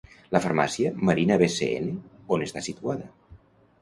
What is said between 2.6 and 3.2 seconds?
situada?